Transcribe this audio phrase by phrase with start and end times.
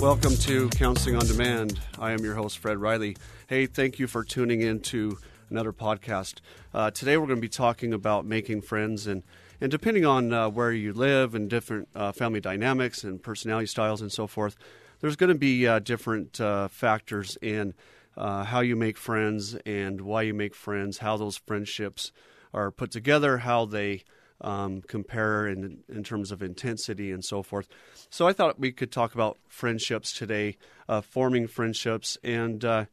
[0.00, 1.80] Welcome to Counseling on Demand.
[1.98, 3.16] I am your host, Fred Riley.
[3.48, 5.18] Hey, thank you for tuning in to
[5.50, 6.34] another podcast.
[6.72, 9.24] Uh, today we're going to be talking about making friends, and,
[9.60, 14.00] and depending on uh, where you live and different uh, family dynamics and personality styles
[14.00, 14.56] and so forth,
[15.00, 17.74] there's going to be uh, different uh, factors in
[18.16, 22.12] uh, how you make friends and why you make friends, how those friendships
[22.54, 24.04] are put together, how they
[24.40, 27.68] um, compare in, in terms of intensity and so forth.
[28.10, 30.56] So I thought we could talk about friendships today,
[30.88, 32.84] uh, forming friendships, and uh,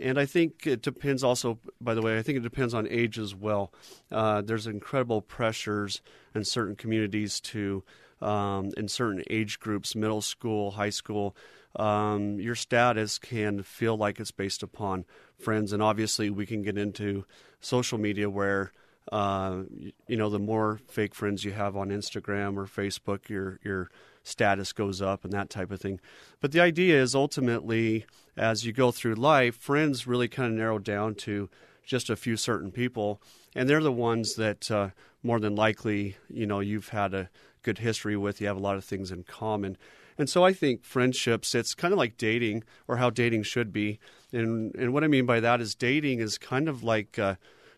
[0.00, 1.58] and I think it depends also.
[1.80, 3.72] By the way, I think it depends on age as well.
[4.10, 6.00] Uh, there's incredible pressures
[6.34, 7.84] in certain communities to,
[8.20, 11.36] um, in certain age groups, middle school, high school.
[11.76, 15.04] Um, your status can feel like it's based upon
[15.38, 17.24] friends, and obviously we can get into
[17.60, 18.72] social media where
[19.10, 19.62] uh,
[20.06, 23.90] you know the more fake friends you have on Instagram or Facebook, your your
[24.22, 26.00] status goes up and that type of thing.
[26.40, 30.78] But the idea is ultimately, as you go through life, friends really kind of narrow
[30.78, 31.50] down to
[31.84, 33.20] just a few certain people,
[33.54, 34.90] and they're the ones that uh,
[35.22, 37.28] more than likely, you know, you've had a
[37.62, 38.40] good history with.
[38.40, 39.76] You have a lot of things in common.
[40.18, 43.98] And so I think friendships, it's kind of like dating or how dating should be.
[44.32, 47.36] And, and what I mean by that is dating is kind of like uh,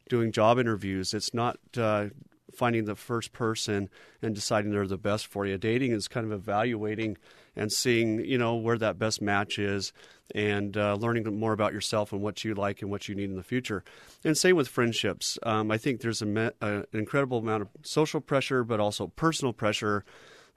[0.09, 1.15] doing job interviews.
[1.15, 2.07] It's not uh,
[2.55, 3.89] finding the first person
[4.23, 5.59] and deciding they're the best for you.
[5.59, 7.17] Dating is kind of evaluating
[7.57, 9.93] and seeing, you know, where that best match is
[10.35, 13.37] and uh, learning more about yourself and what you like and what you need in
[13.37, 13.85] the future.
[14.25, 15.39] And same with friendships.
[15.43, 19.53] Um, I think there's a me- an incredible amount of social pressure, but also personal
[19.53, 20.05] pressure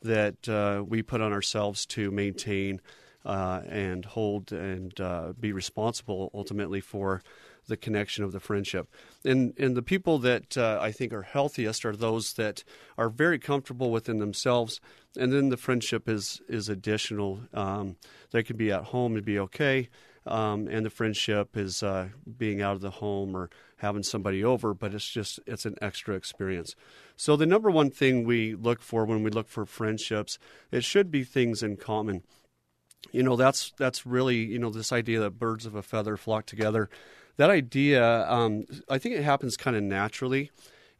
[0.02, 2.81] that uh, we put on ourselves to maintain
[3.25, 7.22] uh, and hold and uh, be responsible ultimately for
[7.67, 8.89] the connection of the friendship.
[9.23, 12.63] And and the people that uh, I think are healthiest are those that
[12.97, 14.79] are very comfortable within themselves,
[15.17, 17.41] and then the friendship is is additional.
[17.53, 17.97] Um,
[18.31, 19.89] they can be at home and be okay.
[20.28, 24.73] Um, and the friendship is uh, being out of the home or having somebody over,
[24.73, 26.75] but it's just it's an extra experience.
[27.16, 30.38] So the number one thing we look for when we look for friendships,
[30.72, 32.23] it should be things in common.
[33.11, 36.45] You know, that's that's really you know this idea that birds of a feather flock
[36.45, 36.89] together
[37.37, 40.51] that idea, um, I think it happens kind of naturally,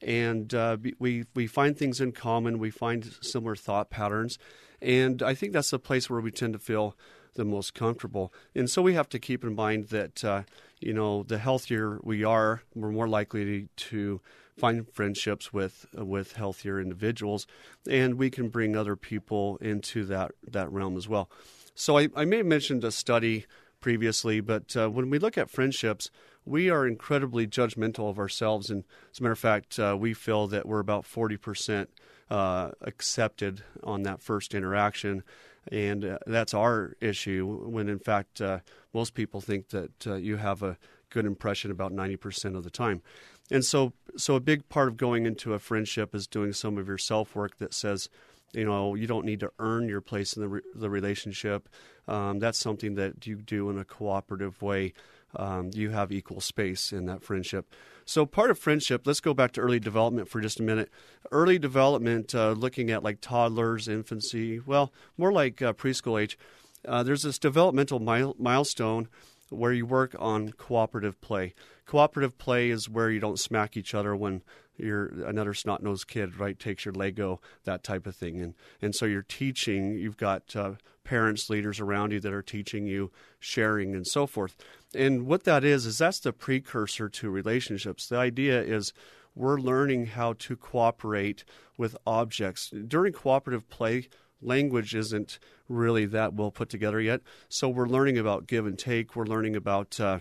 [0.02, 2.60] and uh, we we find things in common.
[2.60, 4.38] We find similar thought patterns,
[4.82, 6.96] and I think that's the place where we tend to feel
[7.36, 8.34] the most comfortable.
[8.56, 10.44] And so we have to keep in mind that uh,
[10.80, 14.22] you know the healthier we are, we're more likely to
[14.58, 17.48] find friendships with with healthier individuals,
[17.90, 21.30] and we can bring other people into that that realm as well.
[21.74, 23.46] So I, I may have mentioned a study
[23.88, 26.12] previously, but uh, when we look at friendships,
[26.44, 28.70] we are incredibly judgmental of ourselves.
[28.70, 28.84] And
[29.14, 31.88] as a matter of fact, uh, we feel that we're about 40%
[32.30, 35.24] uh, accepted on that first interaction.
[35.72, 38.60] And uh, that's our issue, when in fact, uh,
[38.94, 40.78] most people think that uh, you have a
[41.10, 43.02] good impression about 90% of the time.
[43.50, 46.90] And so, so a big part of going into a friendship is doing some of
[46.90, 48.10] your self work that says,
[48.54, 51.70] you know, you don't need to earn your place in the, re- the relationship.
[52.08, 54.94] Um, that's something that you do in a cooperative way.
[55.36, 57.74] Um, you have equal space in that friendship.
[58.06, 60.90] So, part of friendship, let's go back to early development for just a minute.
[61.32, 66.40] Early development, uh, looking at like toddlers, infancy, well, more like uh, preschool age,
[66.88, 69.10] uh, there's this developmental mile- milestone
[69.50, 71.54] where you work on cooperative play.
[71.86, 74.42] Cooperative play is where you don't smack each other when
[74.78, 76.58] you're another snot nosed kid, right?
[76.58, 79.94] Takes your Lego, that type of thing, and and so you're teaching.
[79.94, 84.56] You've got uh, parents, leaders around you that are teaching you, sharing, and so forth.
[84.94, 88.08] And what that is is that's the precursor to relationships.
[88.08, 88.94] The idea is
[89.36, 91.44] we're learning how to cooperate
[91.78, 94.08] with objects during cooperative play.
[94.42, 97.22] language isn't really that well put together yet.
[97.50, 99.16] So we're learning about give and take.
[99.16, 100.20] We're learning about uh,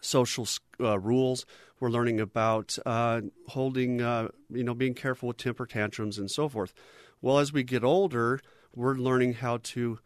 [0.00, 0.46] social
[0.80, 1.46] uh, rules.
[1.80, 6.48] We're learning about uh, holding, uh, you know, being careful with temper tantrums and so
[6.48, 6.74] forth.
[7.22, 8.40] Well, as we get older,
[8.74, 9.98] we're learning how to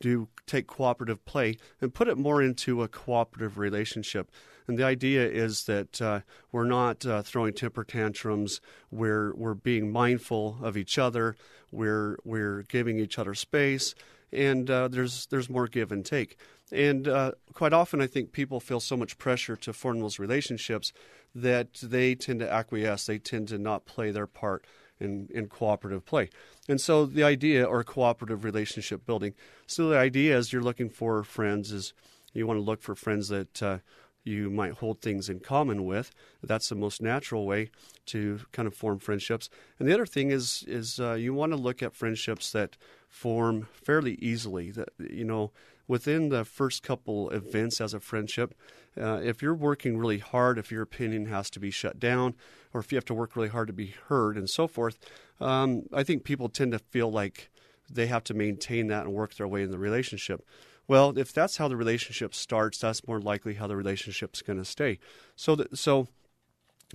[0.00, 4.30] do take cooperative play and put it more into a cooperative relationship.
[4.66, 6.20] And the idea is that uh,
[6.52, 8.60] we're not uh, throwing temper tantrums.
[8.90, 11.36] We're we're being mindful of each other.
[11.72, 13.94] We're we're giving each other space,
[14.32, 16.36] and uh, there's there's more give and take.
[16.70, 20.92] And uh, quite often, I think people feel so much pressure to form those relationships
[21.34, 23.06] that they tend to acquiesce.
[23.06, 24.66] They tend to not play their part
[25.00, 26.28] in, in cooperative play.
[26.68, 29.34] And so the idea, or cooperative relationship building,
[29.66, 31.94] so the idea as you're looking for friends is
[32.32, 33.78] you want to look for friends that uh,
[34.24, 36.10] you might hold things in common with.
[36.42, 37.70] That's the most natural way
[38.06, 39.48] to kind of form friendships.
[39.78, 42.76] And the other thing is is uh, you want to look at friendships that
[43.08, 44.70] form fairly easily.
[44.70, 45.52] That you know
[45.86, 48.54] within the first couple events as a friendship,
[49.00, 52.34] uh, if you're working really hard, if your opinion has to be shut down,
[52.72, 54.98] or if you have to work really hard to be heard, and so forth,
[55.40, 57.50] um, I think people tend to feel like
[57.90, 60.44] they have to maintain that and work their way in the relationship.
[60.86, 64.64] Well, if that's how the relationship starts, that's more likely how the relationship's going to
[64.64, 64.98] stay.
[65.36, 66.08] So, that, so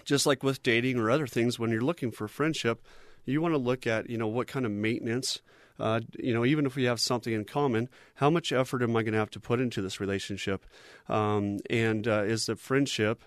[0.04, 2.83] just like with dating or other things, when you're looking for friendship,
[3.25, 5.42] you want to look at you know what kind of maintenance
[5.79, 9.03] uh, you know, even if we have something in common, how much effort am I
[9.03, 10.65] going to have to put into this relationship?
[11.09, 13.23] Um, and uh, is the friendship,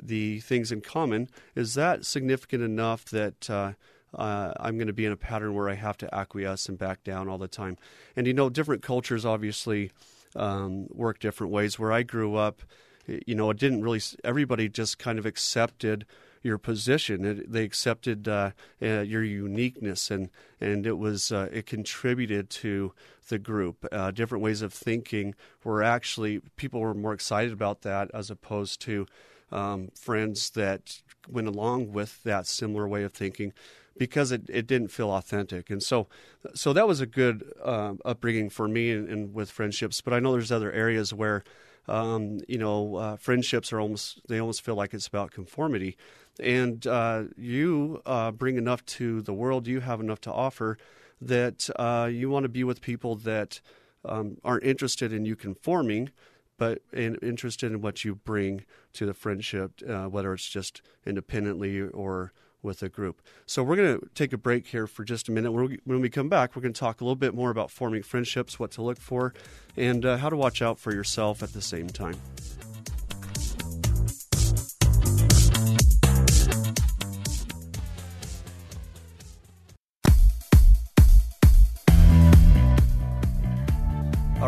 [0.00, 3.72] the things in common, is that significant enough that uh,
[4.14, 7.04] uh, I'm going to be in a pattern where I have to acquiesce and back
[7.04, 7.76] down all the time?
[8.16, 9.90] And you know, different cultures obviously
[10.36, 11.78] um, work different ways.
[11.78, 12.62] Where I grew up,
[13.06, 14.00] you know, it didn't really.
[14.24, 16.06] Everybody just kind of accepted
[16.42, 17.24] your position.
[17.24, 18.50] It, they accepted uh,
[18.82, 22.92] uh, your uniqueness, and and it was uh, it contributed to
[23.28, 23.86] the group.
[23.92, 25.34] Uh, different ways of thinking
[25.64, 29.06] were actually people were more excited about that as opposed to
[29.52, 33.52] um, friends that went along with that similar way of thinking
[33.96, 35.68] because it, it didn't feel authentic.
[35.68, 36.08] And so,
[36.54, 40.00] so that was a good uh, upbringing for me and, and, with friendships.
[40.00, 41.44] But I know there's other areas where,
[41.86, 45.96] um, you know, uh, friendships are almost they almost feel like it's about conformity
[46.40, 50.78] and uh, you uh, bring enough to the world, you have enough to offer
[51.20, 53.60] that uh, you want to be with people that
[54.04, 56.10] um, aren't interested in you conforming,
[56.56, 58.64] but in, interested in what you bring
[58.94, 62.32] to the friendship, uh, whether it's just independently or
[62.62, 63.22] with a group.
[63.46, 65.52] So we're going to take a break here for just a minute.
[65.52, 68.58] When we come back, we're going to talk a little bit more about forming friendships,
[68.58, 69.32] what to look for,
[69.76, 72.16] and uh, how to watch out for yourself at the same time.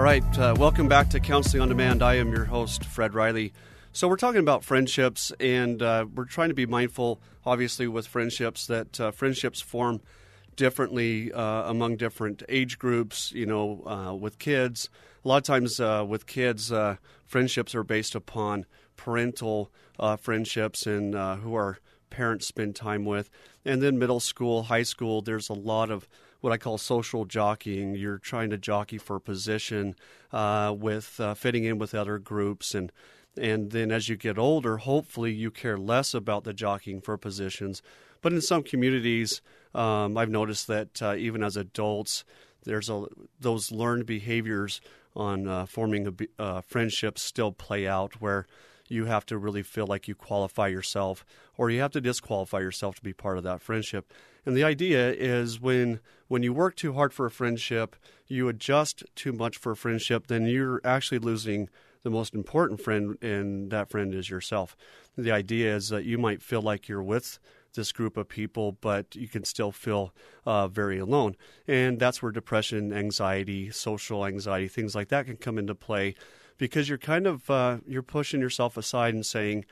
[0.03, 2.03] All right, uh, welcome back to Counseling on Demand.
[2.03, 3.53] I am your host, Fred Riley.
[3.93, 8.67] So, we're talking about friendships, and uh, we're trying to be mindful, obviously, with friendships,
[8.67, 10.01] that uh, friendships form
[10.57, 14.91] differently uh, among different age groups, you know, uh, with kids.
[15.25, 16.73] A lot of times uh, with kids,
[17.25, 18.67] friendships are based upon
[18.97, 19.71] parental
[20.19, 21.79] friendships and who our
[22.13, 23.31] parents spend time with.
[23.65, 26.07] And then middle school, high school, there's a lot of
[26.41, 27.95] what I call social jockeying.
[27.95, 29.97] You're trying to jockey for position
[30.31, 32.93] uh, with uh, fitting in with other groups, and
[33.37, 37.81] and then as you get older, hopefully you care less about the jockeying for positions.
[38.21, 39.41] But in some communities,
[39.75, 42.25] um, I've noticed that uh, even as adults,
[42.65, 43.07] there's a
[43.41, 44.81] those learned behaviors
[45.15, 48.47] on uh, forming a uh, friendships still play out where
[48.93, 51.25] you have to really feel like you qualify yourself
[51.57, 54.13] or you have to disqualify yourself to be part of that friendship.
[54.45, 57.97] And the idea is when when you work too hard for a friendship,
[58.27, 61.69] you adjust too much for a friendship, then you're actually losing
[62.03, 64.77] the most important friend, and that friend is yourself.
[65.17, 67.39] The idea is that you might feel like you're with
[67.75, 70.13] this group of people, but you can still feel
[70.45, 71.37] uh, very alone.
[71.67, 76.15] And that's where depression, anxiety, social anxiety, things like that can come into play
[76.59, 79.65] because you're kind of uh, you're pushing yourself aside and saying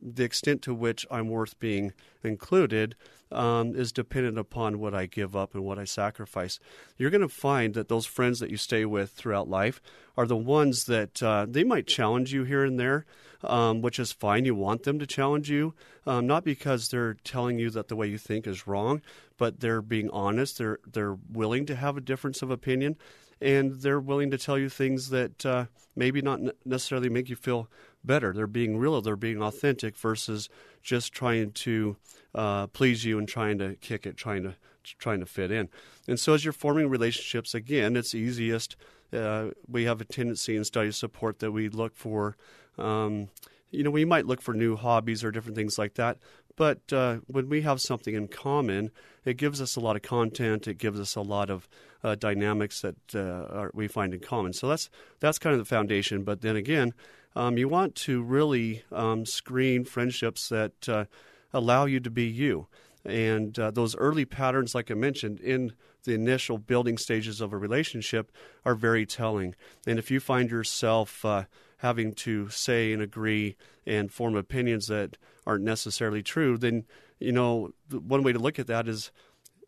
[0.00, 1.92] the extent to which I'm worth being
[2.24, 2.96] included
[3.30, 6.58] um, is dependent upon what I give up and what I sacrifice.
[6.98, 9.80] You're going to find that those friends that you stay with throughout life
[10.16, 13.06] are the ones that uh, they might challenge you here and there,
[13.42, 14.44] um, which is fine.
[14.44, 15.74] You want them to challenge you,
[16.06, 19.00] um, not because they're telling you that the way you think is wrong,
[19.38, 20.58] but they're being honest.
[20.58, 22.96] They're they're willing to have a difference of opinion,
[23.42, 27.68] and they're willing to tell you things that uh, maybe not necessarily make you feel
[28.04, 28.32] better.
[28.32, 30.48] They're being real, they're being authentic versus
[30.82, 31.96] just trying to
[32.34, 34.54] uh, please you and trying to kick it, trying to
[34.98, 35.68] trying to fit in.
[36.08, 38.76] And so, as you're forming relationships, again, it's easiest.
[39.12, 42.36] Uh, we have a tendency in study support that we look for.
[42.78, 43.28] Um,
[43.72, 46.18] you know, we might look for new hobbies or different things like that.
[46.56, 48.90] But uh, when we have something in common,
[49.24, 50.68] it gives us a lot of content.
[50.68, 51.68] It gives us a lot of
[52.04, 54.52] uh, dynamics that uh, are, we find in common.
[54.52, 56.22] So that's that's kind of the foundation.
[56.22, 56.92] But then again,
[57.34, 61.06] um, you want to really um, screen friendships that uh,
[61.52, 62.66] allow you to be you.
[63.04, 65.72] And uh, those early patterns, like I mentioned, in
[66.04, 68.30] the initial building stages of a relationship,
[68.64, 69.54] are very telling.
[69.86, 71.44] And if you find yourself uh,
[71.82, 76.84] having to say and agree and form opinions that aren't necessarily true, then
[77.18, 79.10] you know one way to look at that is,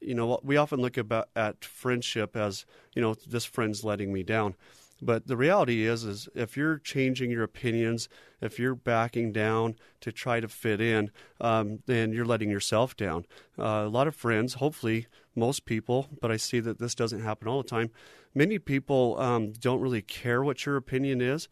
[0.01, 4.23] you know, we often look about at friendship as you know this friend's letting me
[4.23, 4.55] down.
[5.03, 8.09] But the reality is, is if you're changing your opinions,
[8.41, 13.27] if you're backing down to try to fit in, um, then you're letting yourself down.
[13.59, 17.49] Uh, a lot of friends, hopefully most people, but I see that this doesn't happen
[17.49, 17.91] all the time.
[18.37, 21.49] Many people um, don't really care what your opinion is,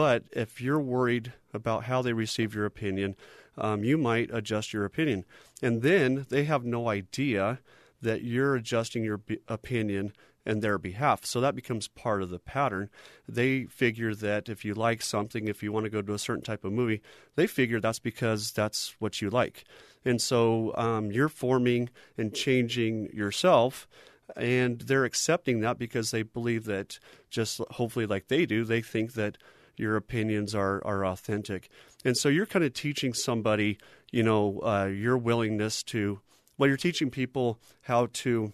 [0.00, 3.14] but if you're worried about how they receive your opinion,
[3.58, 5.26] um, you might adjust your opinion,
[5.60, 7.58] and then they have no idea
[8.00, 10.14] that you're adjusting your b- opinion
[10.46, 11.26] in their behalf.
[11.26, 12.88] So that becomes part of the pattern.
[13.28, 16.44] They figure that if you like something, if you want to go to a certain
[16.44, 17.02] type of movie,
[17.36, 19.64] they figure that's because that's what you like.
[20.02, 23.86] And so um, you're forming and changing yourself.
[24.34, 29.12] And they're accepting that because they believe that, just hopefully, like they do, they think
[29.14, 29.36] that
[29.80, 31.68] your opinions are, are authentic.
[32.04, 33.78] And so you're kind of teaching somebody,
[34.12, 36.20] you know, uh, your willingness to,
[36.58, 38.52] well, you're teaching people how to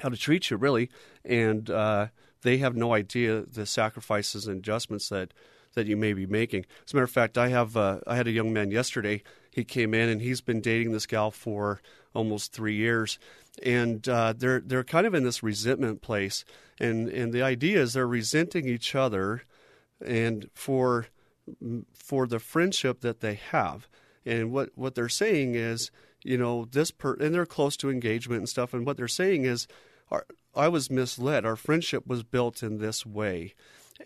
[0.00, 0.90] how to treat you really,
[1.24, 2.08] and uh,
[2.42, 5.32] they have no idea the sacrifices and adjustments that
[5.74, 6.64] that you may be making.
[6.86, 9.22] As a matter of fact, I have uh, I had a young man yesterday.
[9.50, 11.80] He came in and he's been dating this gal for
[12.14, 13.18] almost three years,
[13.62, 16.44] and uh, they're they're kind of in this resentment place,
[16.78, 19.42] and and the idea is they're resenting each other,
[20.04, 21.06] and for
[21.94, 23.88] for the friendship that they have,
[24.24, 25.90] and what what they're saying is
[26.26, 28.74] you know, this per and they're close to engagement and stuff.
[28.74, 29.68] And what they're saying is,
[30.10, 30.26] our,
[30.56, 31.46] I was misled.
[31.46, 33.54] Our friendship was built in this way,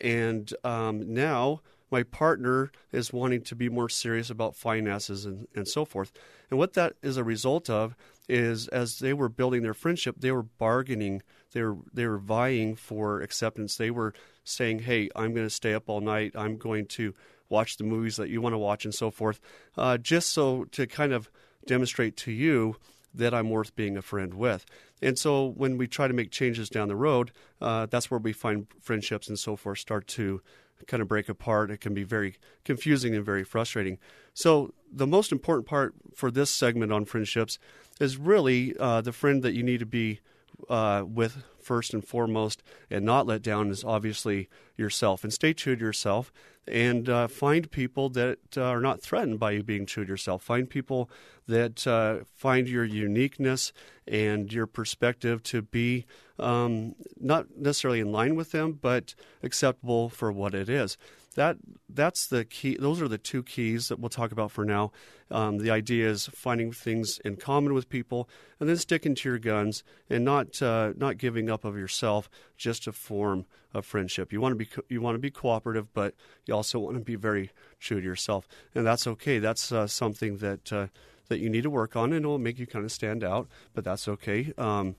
[0.02, 5.66] and um, now my partner is wanting to be more serious about finances and, and
[5.66, 6.12] so forth.
[6.50, 7.96] And what that is a result of
[8.28, 12.76] is as they were building their friendship, they were bargaining, they were they were vying
[12.76, 13.76] for acceptance.
[13.76, 16.32] They were saying, "Hey, I'm going to stay up all night.
[16.36, 17.14] I'm going to
[17.48, 19.40] watch the movies that you want to watch and so forth,"
[19.76, 21.30] uh, just so to kind of
[21.66, 22.76] demonstrate to you
[23.12, 24.64] that I'm worth being a friend with.
[25.02, 28.32] And so when we try to make changes down the road, uh, that's where we
[28.32, 30.40] find friendships and so forth start to
[30.86, 31.70] kind of break apart.
[31.70, 33.98] It can be very confusing and very frustrating.
[34.34, 37.58] So the most important part for this segment on friendships
[38.00, 40.20] is really uh, the friend that you need to be
[40.68, 45.22] uh, with first and foremost and not let down is obviously yourself.
[45.22, 46.32] And stay true to yourself
[46.66, 50.42] and uh, find people that uh, are not threatened by you being true to yourself.
[50.42, 51.08] Find people
[51.46, 53.72] that uh, find your uniqueness
[54.08, 56.06] and your perspective to be
[56.40, 60.98] um, not necessarily in line with them, but acceptable for what it is
[61.36, 61.56] that
[61.88, 62.76] that's the key.
[62.78, 64.90] Those are the two keys that we'll talk about for now.
[65.30, 69.38] Um, the idea is finding things in common with people, and then sticking to your
[69.38, 74.32] guns and not uh, not giving up of yourself just to form a friendship.
[74.32, 76.14] You want to be you want to be cooperative, but
[76.46, 79.38] you also want to be very true to yourself, and that's okay.
[79.38, 80.86] That's uh, something that uh,
[81.28, 83.48] that you need to work on, and it will make you kind of stand out.
[83.72, 84.52] But that's okay.
[84.58, 84.96] Um,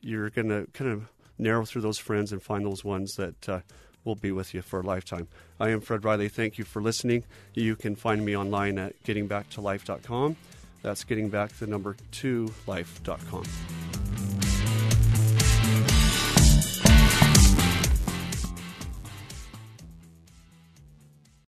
[0.00, 3.60] you're going to kind of narrow through those friends and find those ones that uh,
[4.06, 5.28] will be with you for a lifetime.
[5.60, 6.28] I am Fred Riley.
[6.28, 7.24] Thank you for listening.
[7.54, 10.36] You can find me online at gettingbacktolife.com.
[10.82, 13.44] That's getting back the number two life.com.